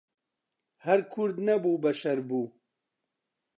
[0.85, 2.45] هەر کورد نەبوو بەشەر بوو